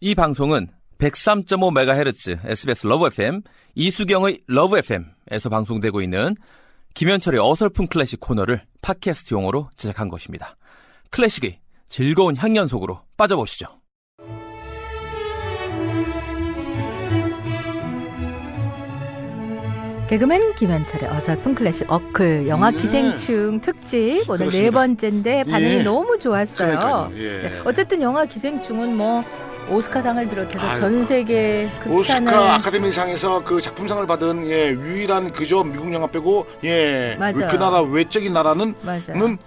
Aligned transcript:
이 0.00 0.14
방송은 0.14 0.68
103.5MHz 0.98 2.40
SBS 2.44 2.86
러브 2.86 3.06
FM 3.06 3.40
이수경의 3.74 4.42
러브 4.46 4.76
FM에서 4.76 5.48
방송되고 5.48 6.02
있는 6.02 6.36
김현철의 6.92 7.40
어설픈 7.40 7.86
클래식 7.86 8.20
코너를 8.20 8.62
팟캐스트용으로 8.82 9.70
제작한 9.78 10.10
것입니다. 10.10 10.56
클래식의 11.10 11.60
즐거운 11.88 12.36
향연 12.36 12.68
속으로 12.68 13.00
빠져보시죠. 13.16 13.68
개그맨 20.08 20.54
김현철의 20.56 21.08
어설픈 21.10 21.54
클래식 21.54 21.90
어클 21.90 22.46
영화 22.48 22.70
네. 22.70 22.80
기생충 22.80 23.60
특집 23.60 24.28
오늘 24.28 24.38
네 24.38 24.44
그렇습니다. 24.44 24.70
번째인데 24.72 25.44
반응이 25.44 25.74
예. 25.78 25.82
너무 25.82 26.18
좋았어요. 26.18 27.10
예. 27.16 27.42
네, 27.42 27.60
어쨌든 27.64 28.02
영화 28.02 28.24
기생충은 28.24 28.94
뭐 28.96 29.24
오스카상을 29.68 30.28
비롯해서 30.28 30.66
아유. 30.66 30.80
전 30.80 31.04
세계 31.04 31.68
극찬을 31.82 32.28
오스카 32.28 32.54
아카데미상에서 32.54 33.44
그 33.44 33.60
작품상을 33.60 34.06
받은 34.06 34.46
예, 34.50 34.70
유일한 34.70 35.32
그저 35.32 35.64
미국 35.64 35.92
영화 35.92 36.06
빼고 36.06 36.46
예, 36.64 37.16
맞아요. 37.18 37.48
그 37.50 37.56
나라 37.56 37.80
외적인 37.82 38.32
나라는 38.32 38.74
맞아요. 38.82 39.16
는 39.16 39.38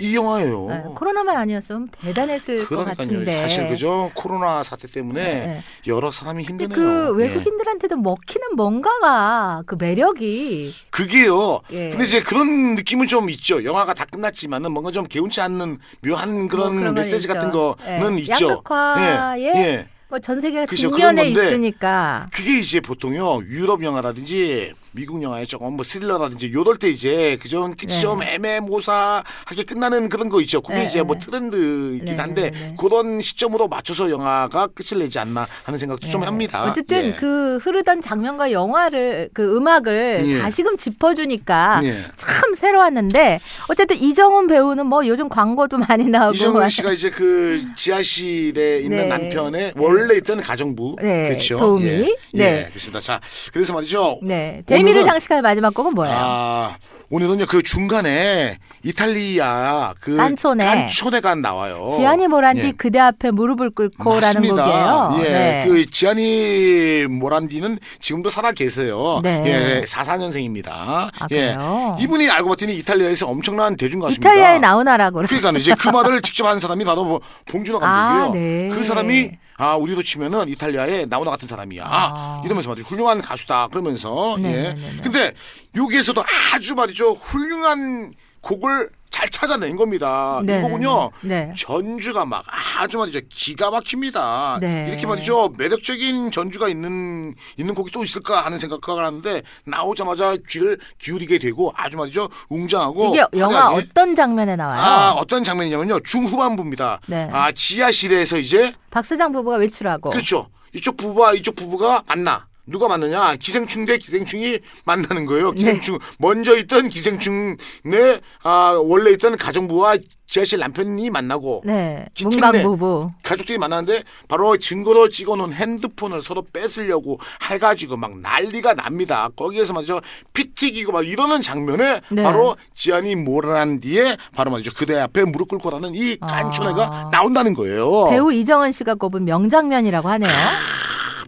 이 0.00 0.14
영화예요. 0.16 0.66
네, 0.68 0.82
코로나만 0.94 1.36
아니었으면 1.36 1.88
대단했을 2.00 2.60
것 2.60 2.68
그러니까요. 2.68 2.96
같은데. 2.96 3.32
사실 3.32 3.68
그죠 3.68 4.10
코로나 4.14 4.62
사태 4.62 4.88
때문에 4.88 5.22
네, 5.22 5.46
네. 5.46 5.62
여러 5.86 6.10
사람이 6.10 6.44
힘드네요. 6.44 6.74
그 6.74 7.16
예. 7.20 7.24
외국인들한테도 7.26 7.96
먹히는 7.96 8.56
뭔가가 8.56 9.62
그 9.66 9.76
매력이 9.78 10.72
그게요. 10.90 11.60
예. 11.72 11.90
근데 11.90 12.04
이제 12.04 12.20
그런 12.20 12.74
느낌은 12.76 13.06
좀 13.06 13.28
있죠. 13.30 13.62
영화가 13.62 13.94
다 13.94 14.04
끝났지만은 14.06 14.72
뭔가 14.72 14.90
좀 14.90 15.04
개운치 15.06 15.40
않는 15.40 15.78
묘한 16.02 16.48
그런 16.48 16.72
뭐 16.72 16.80
그런 16.80 16.84
건 16.86 16.94
메시지 16.94 17.16
있죠. 17.16 17.28
같은 17.32 17.50
거는 17.50 18.18
예. 18.18 18.22
있죠. 18.22 18.48
양극화에 18.48 19.40
예. 19.40 19.46
예. 19.46 19.88
뭐전 20.08 20.40
세계가 20.40 20.66
건데 20.90 21.28
있으니까 21.28 22.24
그게 22.32 22.58
이제 22.58 22.80
보통요 22.80 23.40
유럽 23.44 23.84
영화라든지 23.84 24.74
미국 24.92 25.22
영화에 25.22 25.46
조금 25.46 25.74
뭐 25.74 25.84
스릴러라든지 25.84 26.52
요럴 26.52 26.76
때 26.76 26.88
이제 26.88 27.38
그좀 27.40 27.70
끝이 27.76 27.92
네. 27.92 28.00
좀 28.00 28.22
애매모사하게 28.22 29.62
끝나는 29.66 30.08
그런 30.08 30.28
거 30.28 30.40
있죠. 30.40 30.60
그게 30.60 30.80
네, 30.80 30.86
이제 30.86 31.02
뭐 31.02 31.16
네. 31.16 31.24
트렌드이긴 31.24 32.04
네, 32.04 32.16
한데 32.16 32.50
네, 32.50 32.50
네. 32.50 32.74
그런 32.78 33.20
시점으로 33.20 33.68
맞춰서 33.68 34.10
영화가 34.10 34.68
끝을 34.68 34.98
내지 34.98 35.18
않나 35.18 35.46
하는 35.64 35.78
생각도 35.78 36.08
좀 36.08 36.22
네. 36.22 36.26
합니다. 36.26 36.64
어쨌든 36.64 37.04
예. 37.06 37.12
그 37.12 37.58
흐르던 37.58 38.00
장면과 38.00 38.50
영화를 38.52 39.30
그 39.32 39.56
음악을 39.56 40.22
예. 40.26 40.38
다시금 40.40 40.76
짚어주니까 40.76 41.80
예. 41.84 42.04
참 42.16 42.54
새로웠는데 42.54 43.40
어쨌든 43.70 43.96
이정훈 43.98 44.48
배우는 44.48 44.84
뭐 44.86 45.06
요즘 45.06 45.28
광고도 45.28 45.78
많이 45.78 46.04
나오고 46.06 46.34
이정은 46.34 46.68
씨가 46.68 46.90
이제 46.92 47.08
그 47.08 47.62
지하실에 47.76 48.80
있는 48.80 48.96
네. 48.96 49.06
남편의 49.06 49.74
원래 49.76 50.16
있던 50.16 50.40
가정부 50.40 50.96
네, 51.00 51.28
그렇죠. 51.28 51.56
도우미. 51.56 51.86
예. 51.86 52.02
네. 52.32 52.64
예, 52.64 52.66
그렇습니다. 52.68 52.98
자, 52.98 53.20
그래서 53.52 53.72
말이죠. 53.72 54.18
네 54.24 54.62
대미를 54.66 55.02
오늘은- 55.02 55.06
장식할 55.06 55.40
마지막 55.42 55.72
곡은 55.72 55.94
뭐예요? 55.94 56.16
아, 56.18 56.76
오늘은요 57.10 57.46
그 57.46 57.62
중간에 57.62 58.58
이탈리아 58.82 59.94
그 60.00 60.16
깐초네. 60.16 60.64
깐초네가 60.64 61.34
나와요. 61.36 61.90
지아니 61.96 62.26
모란디 62.26 62.62
예. 62.62 62.72
그대 62.72 62.98
앞에 62.98 63.30
무릎을 63.30 63.70
꿇고라는. 63.70 64.42
곡이에요. 64.42 65.16
예, 65.18 65.22
네. 65.22 65.64
그 65.66 65.90
지아니 65.90 67.06
모란디는 67.08 67.78
지금도 68.00 68.30
살아 68.30 68.52
계세요. 68.52 69.20
네. 69.22 69.42
예, 69.46 69.84
44년생입니다. 69.84 70.68
아, 70.70 71.10
예. 71.30 71.54
그래요? 71.54 71.96
이분이 72.00 72.30
알고 72.30 72.48
봤더니 72.50 72.76
이탈리아에서 72.78 73.26
엄청난 73.26 73.76
대중 73.76 74.00
가수입니다. 74.00 74.30
이탈리아에 74.30 74.58
나오나라고. 74.58 75.22
그러니까 75.22 75.50
이제 75.58 75.74
그 75.74 75.88
말을 75.88 76.22
직접 76.22 76.46
한 76.46 76.58
사람이 76.58 76.84
바로 76.84 77.04
뭐 77.04 77.20
봉준호 77.46 77.78
감독이에요. 77.80 78.30
아, 78.30 78.32
네. 78.32 78.68
그 78.74 78.82
사람이 78.82 79.30
아 79.58 79.76
우리도 79.76 80.02
치면은 80.02 80.48
이탈리아에 80.48 81.04
나오나 81.04 81.30
같은 81.32 81.46
사람이야. 81.46 81.84
아. 81.86 82.42
이러면서 82.46 82.70
말이죠 82.70 82.88
훌륭한 82.88 83.20
가수다 83.20 83.68
그러면서 83.68 84.38
네, 84.40 84.48
예. 84.48 84.62
네, 84.62 84.74
네, 84.74 84.74
네. 84.74 85.00
근데 85.02 85.32
여기에서도 85.76 86.22
아주 86.54 86.74
말이죠 86.74 87.12
훌륭한 87.12 88.12
곡을 88.40 88.90
잘 89.10 89.28
찾아낸 89.28 89.76
겁니다. 89.76 90.40
네, 90.44 90.58
이 90.58 90.62
곡은요 90.62 91.10
네, 91.22 91.46
네. 91.46 91.54
전주가 91.56 92.24
막 92.24 92.44
아주 92.78 92.96
말이죠 92.96 93.20
기가 93.28 93.70
막힙니다. 93.70 94.58
네. 94.60 94.86
이렇게 94.88 95.06
말이죠 95.06 95.50
매력적인 95.58 96.30
전주가 96.30 96.68
있는 96.68 97.34
있는 97.56 97.74
곡이 97.74 97.90
또 97.90 98.04
있을까 98.04 98.44
하는 98.44 98.56
생각을 98.56 99.04
하는데 99.04 99.42
나오자마자 99.64 100.36
귀를 100.48 100.78
기울이게 100.98 101.38
되고 101.38 101.72
아주 101.76 101.96
말이죠 101.96 102.28
웅장하고 102.48 103.08
이게 103.08 103.24
영화 103.34 103.66
화려하게 103.66 103.88
어떤 103.90 104.14
장면에 104.14 104.56
나와요? 104.56 104.80
아, 104.80 105.12
어떤 105.12 105.42
장면이냐면요. 105.42 106.00
중후반부입니다. 106.00 107.00
네. 107.08 107.28
아, 107.32 107.50
지하실에서 107.52 108.38
이제 108.38 108.72
박사장 108.90 109.32
부부가 109.32 109.56
외출하고 109.56 110.10
그렇죠. 110.10 110.48
이쪽 110.72 110.96
부부와 110.96 111.34
이쪽 111.34 111.56
부부가 111.56 112.04
만나. 112.06 112.46
누가 112.66 112.88
만나냐? 112.88 113.36
기생충 113.36 113.86
대 113.86 113.98
기생충이 113.98 114.60
만나는 114.84 115.26
거예요. 115.26 115.52
기생충 115.52 115.98
먼저 116.18 116.56
있던 116.56 116.88
기생충의 116.88 118.20
아, 118.42 118.80
원래 118.84 119.10
있던 119.12 119.36
가정부와 119.36 119.96
지하실 120.26 120.60
남편이 120.60 121.10
만나고 121.10 121.62
네 121.66 122.06
기특네. 122.14 122.36
문강 122.36 122.62
부부 122.62 123.10
가족들이 123.24 123.58
만나는데 123.58 124.04
바로 124.28 124.56
증거로 124.56 125.08
찍어놓은 125.08 125.52
핸드폰을 125.52 126.22
서로 126.22 126.42
뺏으려고 126.52 127.18
해가지고 127.50 127.96
막 127.96 128.16
난리가 128.16 128.74
납니다. 128.74 129.28
거기에서 129.34 129.72
말이죠 129.72 130.00
피 130.32 130.54
튀기고 130.54 130.92
막 130.92 131.04
이러는 131.04 131.42
장면에 131.42 132.00
네. 132.12 132.22
바로 132.22 132.56
지안이 132.76 133.16
모란디에 133.16 134.16
바로 134.32 134.52
말이죠 134.52 134.72
그대 134.76 135.00
앞에 135.00 135.24
무릎 135.24 135.48
꿇고라는 135.48 135.96
이 135.96 136.16
깐초네가 136.18 136.82
아. 136.84 137.08
나온다는 137.10 137.52
거예요. 137.54 138.06
배우 138.08 138.32
이정은 138.32 138.70
씨가 138.70 138.94
꼽은 138.94 139.24
명장면이라고 139.24 140.08
하네요. 140.10 140.30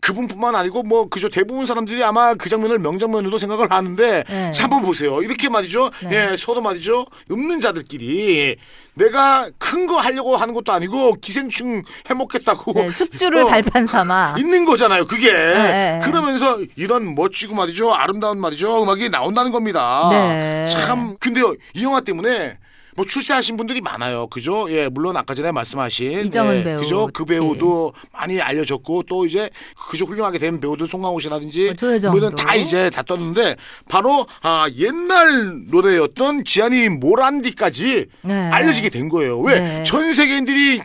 그분뿐만 0.03 0.55
아니고 0.57 0.83
뭐 0.83 1.09
그저 1.09 1.29
대부분 1.29 1.65
사람들이 1.65 2.03
아마 2.03 2.35
그 2.35 2.49
장면을 2.49 2.79
명장면으로 2.81 3.39
생각을 3.39 3.71
하는데 3.71 4.25
네. 4.29 4.53
자, 4.53 4.65
한번 4.65 4.83
보세요. 4.83 5.23
이렇게 5.23 5.49
말이죠. 5.49 5.91
네. 6.03 6.33
예, 6.33 6.37
서로 6.37 6.61
말이죠. 6.61 7.07
없는 7.31 7.61
자들끼리 7.61 8.57
내가 8.95 9.49
큰 9.59 9.83
거 9.87 9.99
하려고 9.99 10.37
하는 10.37 10.55
것도 10.55 10.71
아니고 10.73 11.15
기생충 11.15 11.83
해먹겠다고 12.09 12.73
네, 12.75 12.91
숙주를 12.91 13.43
어, 13.45 13.47
발판 13.49 13.87
삼아 13.87 14.35
있는 14.39 14.65
거잖아요. 14.65 15.07
그게 15.07 15.33
네. 15.33 16.01
그러면서 16.05 16.59
이런 16.77 17.15
멋지고 17.15 17.55
말이죠. 17.55 17.93
아름다운 17.93 18.41
말이죠. 18.41 18.83
음악이 18.83 19.09
나온다는 19.09 19.51
겁니다. 19.51 20.09
네. 20.11 20.69
참 20.69 21.17
근데요. 21.19 21.55
이 21.75 21.83
영화 21.85 22.01
때문에 22.01 22.59
뭐 22.95 23.05
출세하신 23.07 23.57
분들이 23.57 23.81
많아요. 23.81 24.27
그죠? 24.29 24.71
예, 24.71 24.89
물론 24.89 25.17
아까 25.17 25.35
전에 25.35 25.51
말씀하신 25.53 26.27
이정은 26.27 26.57
예, 26.59 26.65
배우 26.65 26.81
그죠? 26.81 27.09
그. 27.13 27.25
배우도 27.25 27.95
많이 28.13 28.41
알려졌고 28.41 29.05
또 29.09 29.25
이제 29.27 29.49
그저 29.89 30.05
훌륭하게 30.05 30.39
된 30.39 30.61
배우들 30.61 30.87
송강호 30.87 31.19
씨라든지 31.21 31.67
뭐 31.67 31.75
조여정도. 31.75 32.19
뭐는 32.19 32.37
다 32.37 32.55
이제 32.55 32.91
다 32.91 33.03
떴는데 33.03 33.57
바로 33.89 34.27
아 34.43 34.67
옛날 34.77 35.65
노래였던 35.69 36.45
지안이 36.45 36.91
모란디까지 36.91 38.07
네. 38.23 38.35
알려지게 38.35 38.91
된 38.91 39.09
거예요. 39.09 39.39
왜? 39.41 39.61
네. 39.61 39.85
전 39.85 40.13
세계인들이 40.13 40.81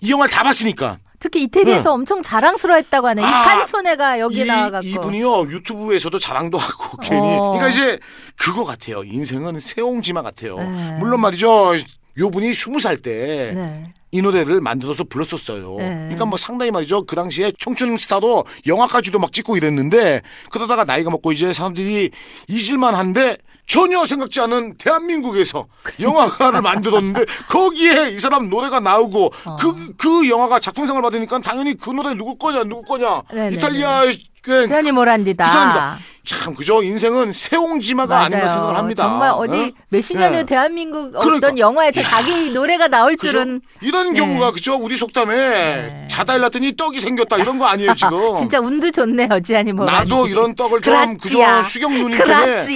이 0.00 0.10
영화를 0.10 0.32
다 0.32 0.42
봤으니까. 0.42 0.98
특히 1.20 1.42
이태리에서 1.42 1.92
엄청 1.92 2.22
자랑스러워했다고 2.22 3.08
하네. 3.08 3.22
이 3.22 3.24
아, 3.24 3.42
칸초네가 3.42 4.20
여기에 4.20 4.44
이, 4.44 4.46
나와갖고 4.46 4.86
이분이요 4.86 5.50
유튜브에서도 5.50 6.18
자랑도 6.18 6.58
하고 6.58 6.96
괜히 6.98 7.26
어. 7.26 7.52
그러니까 7.52 7.68
이제 7.68 7.98
그거 8.36 8.64
같아요 8.64 9.02
인생은 9.02 9.58
새옹지마 9.58 10.22
같아요 10.22 10.56
네. 10.58 10.96
물론 10.98 11.20
말이죠 11.20 11.74
요 12.18 12.30
분이 12.30 12.54
스무 12.54 12.80
살 12.80 12.96
때이 12.98 13.54
네. 13.54 13.92
노래를 14.12 14.60
만들어서 14.60 15.04
불렀었어요. 15.04 15.76
네. 15.78 15.88
그러니까 15.88 16.26
뭐 16.26 16.36
상당히 16.36 16.72
말이죠. 16.72 17.04
그 17.04 17.14
당시에 17.14 17.52
청춘 17.58 17.96
스타도 17.96 18.44
영화까지도 18.66 19.18
막 19.20 19.32
찍고 19.32 19.56
이랬는데 19.56 20.22
그러다가 20.50 20.84
나이가 20.84 21.10
먹고 21.10 21.30
이제 21.30 21.52
사람들이 21.52 22.10
잊을만 22.48 22.96
한데 22.96 23.36
전혀 23.68 24.04
생각지 24.06 24.40
않은 24.40 24.78
대한민국에서 24.78 25.66
영화를 26.00 26.62
만들었는데 26.62 27.24
거기에 27.48 28.10
이 28.10 28.18
사람 28.18 28.48
노래가 28.48 28.80
나오고 28.80 29.30
어. 29.44 29.56
그, 29.56 29.92
그 29.96 30.28
영화가 30.28 30.58
작품상을 30.58 31.00
받으니까 31.02 31.38
당연히 31.40 31.74
그 31.74 31.90
노래 31.90 32.14
누구 32.14 32.36
거냐 32.36 32.64
누구 32.64 32.82
거냐 32.82 33.22
네네네. 33.30 33.56
이탈리아 33.56 34.02
그 34.40 34.66
지안이 34.66 34.90
모란디다. 34.92 35.46
이상합니다. 35.46 35.98
참 36.28 36.54
그죠 36.54 36.82
인생은 36.82 37.32
새옹지마가 37.32 38.20
아닌가. 38.24 38.48
생각을 38.48 38.76
합니다. 38.76 39.04
정말 39.04 39.30
어디 39.30 39.72
어? 39.74 39.82
몇십 39.88 40.18
년의 40.18 40.40
네. 40.40 40.44
대한민국 40.44 41.16
어떤 41.16 41.22
그러니까. 41.40 41.56
영화에 41.56 41.90
자기 41.90 42.50
노래가 42.50 42.86
나올 42.88 43.16
그죠? 43.16 43.30
줄은 43.32 43.62
이런 43.80 44.12
네. 44.12 44.20
경우가 44.20 44.52
그죠 44.52 44.74
우리 44.76 44.94
속담에 44.96 45.34
네. 45.34 46.08
자다 46.10 46.34
일났더니 46.34 46.76
떡이 46.76 47.00
생겼다 47.00 47.38
이런 47.38 47.58
거 47.58 47.64
아니에요 47.66 47.94
지금 47.94 48.10
진짜 48.36 48.60
운도 48.60 48.90
좋네요, 48.90 49.40
지안이 49.42 49.72
모란디. 49.72 50.10
나도 50.10 50.26
이런 50.26 50.54
떡을 50.54 50.82
좀 50.82 51.16
그죠. 51.16 51.38
수경 51.64 51.92
누님 51.94 52.18
때문에. 52.18 52.66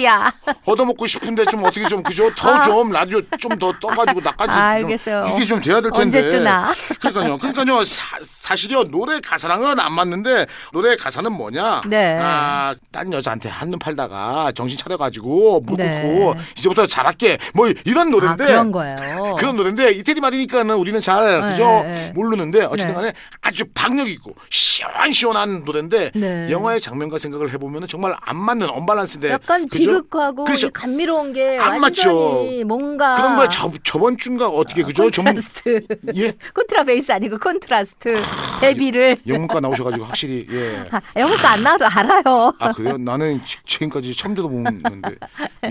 얻어먹고 0.65 1.05
싶은데 1.05 1.45
좀 1.45 1.63
어떻게 1.63 1.87
좀 1.87 2.01
그죠 2.01 2.33
더좀 2.35 2.91
라디오 2.91 3.21
좀 3.39 3.53
더 3.59 3.71
떠가지고 3.79 4.19
나까지 4.21 4.51
아, 4.51 4.79
좀 4.79 4.89
알겠어요. 4.89 5.35
이게 5.35 5.45
좀 5.45 5.61
돼야 5.61 5.79
될 5.79 5.91
텐데 5.91 6.17
언제 6.17 6.31
뜨나? 6.31 6.73
그러니까요 6.99 7.37
그러니까요 7.37 7.85
사, 7.85 8.17
사실요 8.23 8.83
노래 8.85 9.19
가사랑은 9.19 9.79
안 9.79 9.93
맞는데 9.93 10.47
노래 10.73 10.95
가사는 10.95 11.31
뭐냐 11.31 11.81
네. 11.85 12.17
아딴 12.19 13.13
여자한테 13.13 13.42
한눈 13.49 13.79
팔다가 13.79 14.51
정신 14.53 14.77
차려가지고 14.77 15.61
무릎 15.61 15.77
네. 15.77 16.01
꿇고 16.01 16.35
이제부터 16.57 16.85
잘할게 16.87 17.37
뭐 17.53 17.67
이런 17.85 18.07
아, 18.07 18.09
노래인데 18.11 18.45
그런 18.45 18.71
거예요. 18.71 19.35
그런 19.39 19.55
노래인데 19.55 19.91
이태리 19.91 20.21
말이니까는 20.21 20.75
우리는 20.75 21.01
잘 21.01 21.41
네, 21.41 21.49
그죠 21.49 21.63
네. 21.83 22.11
모르는데 22.15 22.63
어쨌든 22.65 22.87
네. 22.87 22.93
간에 22.93 23.13
아주 23.41 23.65
박력 23.73 24.09
있고 24.09 24.35
시원시원한 24.49 25.63
노래인데 25.65 26.11
네. 26.15 26.51
영화의 26.51 26.81
장면과 26.81 27.17
생각을 27.17 27.51
해보면 27.53 27.87
정말 27.87 28.15
안 28.21 28.37
맞는 28.37 28.69
언밸런스인데 28.69 29.29
약간 29.29 29.67
그죠? 29.67 29.77
비극하고 29.91 30.45
그죠? 30.45 30.67
이 30.67 30.69
감미로운 30.71 31.33
게안 31.33 31.81
완전히 31.81 32.63
뭔가 32.63 33.15
그런 33.15 33.35
거에 33.35 33.47
저, 33.51 33.71
저번 33.83 34.17
주인가 34.17 34.47
어떻게 34.47 34.83
그죠? 34.83 35.09
전문 35.11 35.35
콘트라스트 35.35 35.87
예 36.15 36.33
콘트라베이스 36.53 37.11
아니고 37.11 37.37
콘트라스트 37.39 38.21
대비를 38.67 39.17
영문과 39.27 39.59
나오셔가지고 39.59 40.05
확실히 40.05 40.45
예. 40.51 40.85
아, 40.91 41.01
영어가 41.17 41.51
안 41.51 41.63
나와도 41.63 41.85
알아요. 41.85 42.53
아 42.59 42.71
그래요? 42.71 42.97
나는 42.97 43.41
지- 43.45 43.57
지금까지 43.65 44.15
처음 44.15 44.35
들어보는데 44.35 45.15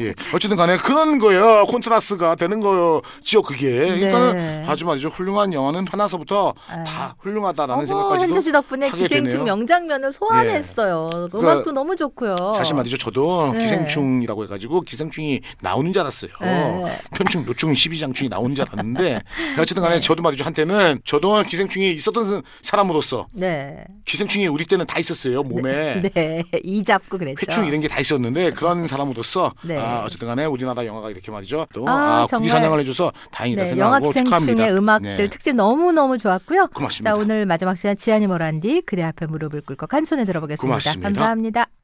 예 0.01 0.15
어쨌든 0.35 0.57
간에 0.57 0.77
그런 0.77 1.19
거예요 1.19 1.65
콘트라스트가 1.67 2.35
되는 2.35 2.61
거지요 2.61 3.43
그게 3.43 3.71
그러니까는 3.97 4.35
네. 4.37 4.65
아주 4.67 4.85
말이죠 4.87 5.09
훌륭한 5.09 5.53
영화는 5.53 5.87
하나서부터 5.89 6.55
아. 6.69 6.85
다 6.85 7.15
훌륭하다라는 7.21 7.75
어머, 7.75 7.87
생각까지도 7.87 8.25
현철 8.25 8.43
씨 8.43 8.53
덕분에 8.53 8.91
기생충 8.91 9.29
되네요. 9.29 9.45
명장면을 9.45 10.13
소환했어요. 10.13 11.09
음악도 11.35 11.73
너무 11.73 11.97
좋고요. 11.97 12.35
사실 12.55 12.75
말이죠 12.75 12.97
저도 12.99 13.53
네. 13.53 13.59
기생충이라고 13.61 14.45
해가지고 14.45 14.83
기생충이 14.83 15.41
나오는 15.61 15.93
줄 15.93 16.01
알았어요 16.03 16.31
네. 16.41 17.01
편충 17.15 17.45
요충 17.45 17.73
십이지장충이 17.73 18.29
나오는 18.29 18.55
줄 18.55 18.65
알았는데 18.69 19.21
어쨌든 19.59 19.83
간에 19.83 20.01
저도 20.01 20.23
말이죠 20.23 20.45
한때는 20.45 21.01
저도 21.05 21.43
기생충이 21.43 21.93
있었던 21.93 22.43
사람 22.63 22.82
으로서 22.91 23.27
네. 23.33 23.85
기생충이 24.05 24.47
우리 24.49 24.65
때는 24.67 24.87
다 24.87 24.99
있었어요 24.99 25.43
몸에 25.43 26.03
네. 26.15 26.43
이 26.65 26.83
잡고 26.83 27.19
그랬죠. 27.19 27.41
회충 27.41 27.67
이런 27.67 27.81
게 27.81 27.89
다 27.89 28.01
있었는데 28.01 28.53
그런 28.53 28.87
사람으로서 28.87 29.53
네. 29.65 29.77
아, 29.77 30.05
어쨌든 30.07 30.27
간에 30.29 30.45
우리나라 30.47 30.85
영화가 30.87 31.11
이렇게 31.11 31.31
말이죠 31.31 31.67
또 31.75 31.87
아, 31.89 32.23
아, 32.23 32.27
정말. 32.27 32.41
국위 32.41 32.49
선양을 32.51 32.81
해줘서 32.81 33.13
다행이다 33.31 33.63
네, 33.63 33.69
생각하고 33.69 34.13
축하합니다. 34.13 34.69
음악들 34.71 35.17
네. 35.17 35.29
특집 35.29 35.55
너무 35.55 35.93
너무 35.93 36.17
좋았고요. 36.19 36.69
고맙습니다. 36.75 37.11
자, 37.15 37.17
오늘 37.21 37.45
마지막 37.47 37.77
시간 37.77 37.97
지아니 37.97 38.27
모란디 38.27 38.83
그대 38.87 39.03
앞에 39.03 39.27
무릎을 39.27 39.61
꿇고 39.63 39.87
한 39.91 40.05
손에 40.05 40.25
들어보겠습니다. 40.25 40.63
고맙습니다. 40.67 41.09
감사합니다. 41.09 41.82